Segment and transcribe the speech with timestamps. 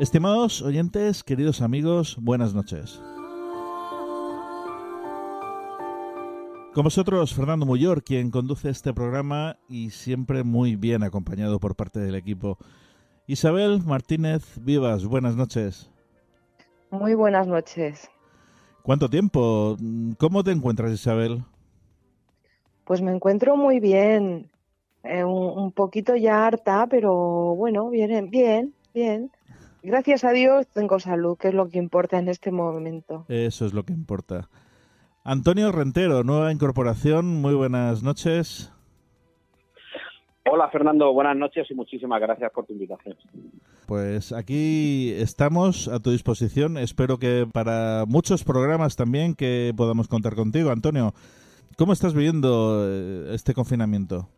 [0.00, 3.02] Estimados oyentes, queridos amigos, buenas noches.
[6.72, 12.00] Con vosotros, Fernando Muyor, quien conduce este programa y siempre muy bien acompañado por parte
[12.00, 12.56] del equipo.
[13.26, 15.90] Isabel Martínez Vivas, buenas noches.
[16.90, 18.08] Muy buenas noches.
[18.82, 19.76] ¿Cuánto tiempo?
[20.16, 21.44] ¿Cómo te encuentras, Isabel?
[22.86, 24.50] Pues me encuentro muy bien.
[25.02, 29.30] Eh, un, un, poquito ya harta, pero bueno, bien, bien, bien.
[29.82, 33.24] Gracias a Dios tengo salud, que es lo que importa en este momento.
[33.28, 34.48] Eso es lo que importa.
[35.24, 38.72] Antonio Rentero, nueva incorporación, muy buenas noches.
[40.50, 43.16] Hola Fernando, buenas noches y muchísimas gracias por tu invitación.
[43.86, 46.76] Pues aquí estamos a tu disposición.
[46.78, 50.70] Espero que para muchos programas también que podamos contar contigo.
[50.70, 51.12] Antonio,
[51.76, 54.28] ¿cómo estás viviendo eh, este confinamiento?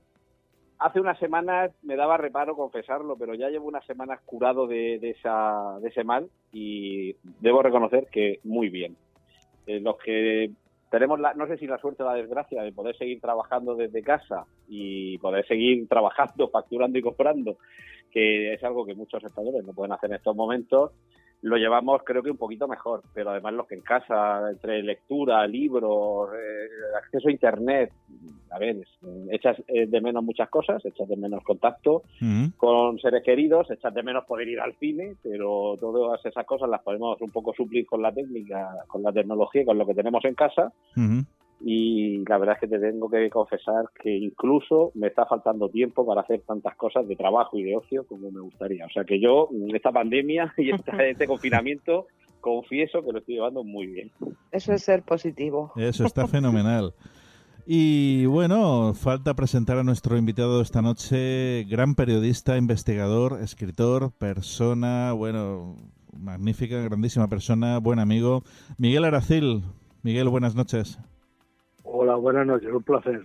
[0.83, 5.79] Hace unas semanas me daba reparo confesarlo, pero ya llevo unas semanas curado de, esa,
[5.81, 8.97] de ese mal y debo reconocer que muy bien.
[9.67, 10.51] Eh, los que
[10.91, 14.03] tenemos, la, no sé si la suerte o la desgracia de poder seguir trabajando desde
[14.03, 17.59] casa y poder seguir trabajando, facturando y comprando,
[18.11, 20.93] que es algo que muchos españoles no pueden hacer en estos momentos,
[21.43, 25.47] lo llevamos creo que un poquito mejor, pero además los que en casa, entre lectura,
[25.47, 27.93] libros, eh, acceso a internet,
[28.51, 28.77] a ver,
[29.31, 32.03] echas eh, de menos muchas cosas, echas de menos contacto
[32.57, 36.83] con seres queridos, echas de menos poder ir al cine, pero todas esas cosas las
[36.83, 40.35] podemos un poco suplir con la técnica, con la tecnología, con lo que tenemos en
[40.35, 40.73] casa
[41.65, 46.05] y la verdad es que te tengo que confesar que incluso me está faltando tiempo
[46.05, 48.87] para hacer tantas cosas de trabajo y de ocio como me gustaría.
[48.87, 50.71] O sea que yo, esta pandemia y
[51.09, 52.07] este confinamiento,
[52.41, 54.11] confieso que lo estoy llevando muy bien.
[54.51, 55.73] Eso es ser positivo.
[55.77, 56.95] Eso está fenomenal.
[57.65, 65.77] Y bueno, falta presentar a nuestro invitado esta noche, gran periodista, investigador, escritor, persona, bueno,
[66.13, 68.43] magnífica, grandísima persona, buen amigo,
[68.79, 69.63] Miguel Aracil.
[70.03, 70.99] Miguel, buenas noches.
[71.95, 73.21] Hola, buenas noches, un placer.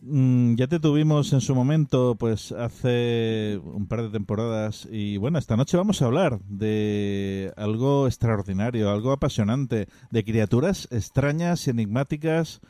[0.00, 5.38] Mm, ya te tuvimos en su momento, pues hace un par de temporadas y bueno,
[5.38, 12.62] esta noche vamos a hablar de algo extraordinario, algo apasionante, de criaturas extrañas y enigmáticas,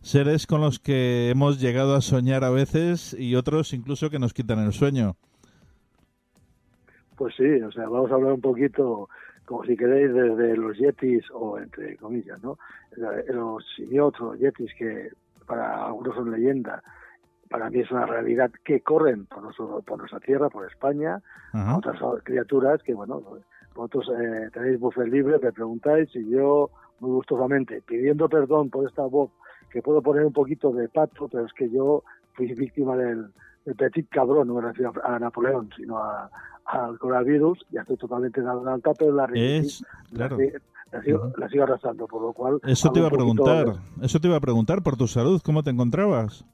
[0.00, 4.32] seres con los que hemos llegado a soñar a veces y otros incluso que nos
[4.32, 5.16] quitan el sueño.
[7.18, 9.10] Pues sí, o sea, vamos a hablar un poquito
[9.50, 12.56] como si queréis, desde los yetis, o entre comillas, ¿no?
[12.96, 15.10] Los idiotas, los yetis, que
[15.44, 16.80] para algunos son leyenda,
[17.48, 19.52] para mí es una realidad que corren por,
[19.84, 21.20] por nuestra tierra, por España,
[21.52, 23.20] a otras criaturas que, bueno,
[23.74, 26.70] vosotros eh, tenéis voz libre, me preguntáis y yo,
[27.00, 29.32] muy gustosamente, pidiendo perdón por esta voz,
[29.68, 32.04] que puedo poner un poquito de pato, pero es que yo
[32.34, 33.32] fui víctima del,
[33.76, 36.30] petit cabrón, no me refiero a Napoleón, sino a,
[36.66, 40.38] al coronavirus, ya estoy totalmente en la alta, pero la, es, claro.
[40.92, 42.60] la, sigo, la, sigo, arrastrando, por lo cual...
[42.64, 45.70] Eso te iba a preguntar, eso te iba a preguntar por tu salud, ¿cómo te
[45.70, 46.44] encontrabas?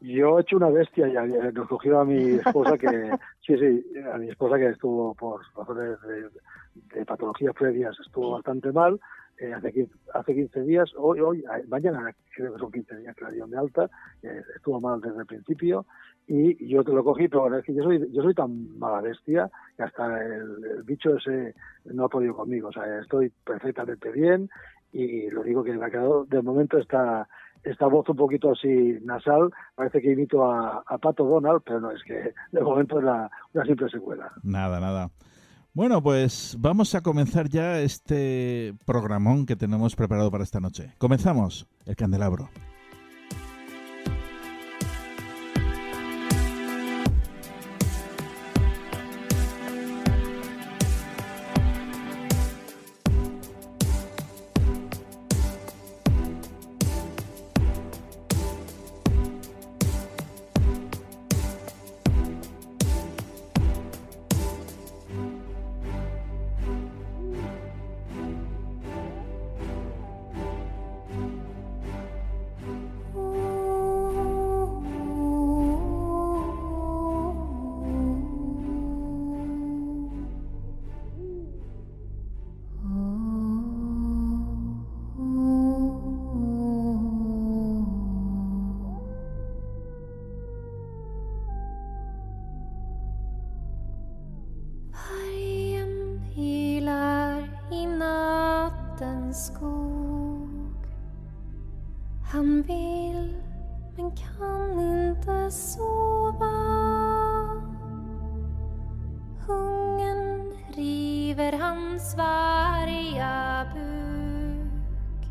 [0.00, 2.88] Yo he hecho una bestia ya, nos cogió a mi esposa que,
[3.46, 8.70] sí, sí, a mi esposa que estuvo por razones de, de patologías previas, estuvo bastante
[8.70, 9.00] mal,
[9.38, 13.24] eh, hace, 15, hace 15 días, hoy, hoy, mañana creo que son 15 días que
[13.24, 13.90] la dieron de alta,
[14.56, 15.86] estuvo mal desde el principio
[16.26, 19.50] y yo te lo cogí, pero es que yo soy, yo soy tan mala bestia
[19.76, 21.54] que hasta el, bicho ese
[21.84, 24.48] no ha podido conmigo, o sea, estoy perfectamente bien
[24.92, 27.28] y lo digo que me ha quedado, de momento está
[27.64, 32.02] esta voz un poquito así nasal, parece que imito a, Pato Donald, pero no, es
[32.04, 34.30] que de momento es la, una simple secuela.
[34.42, 35.10] Nada, nada.
[35.76, 40.92] Bueno, pues vamos a comenzar ya este programón que tenemos preparado para esta noche.
[40.98, 42.48] Comenzamos, el candelabro.
[97.74, 100.48] i nattens skog.
[102.32, 103.34] Han vill
[103.96, 106.54] men kan inte sova.
[109.46, 115.28] Hungern river hans varga buk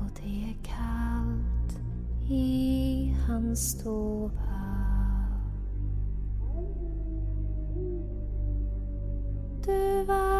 [0.00, 1.78] och det är kallt
[2.30, 4.30] i hans stova.
[9.64, 10.39] Du var